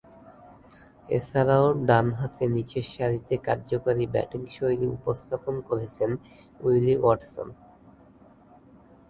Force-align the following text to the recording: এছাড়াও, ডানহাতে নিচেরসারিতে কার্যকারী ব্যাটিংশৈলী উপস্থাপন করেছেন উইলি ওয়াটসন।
এছাড়াও, 1.09 1.65
ডানহাতে 1.87 2.43
নিচেরসারিতে 2.55 3.35
কার্যকারী 3.47 4.05
ব্যাটিংশৈলী 4.13 4.87
উপস্থাপন 4.97 5.55
করেছেন 5.69 6.09
উইলি 6.59 6.95
ওয়াটসন। 6.99 7.47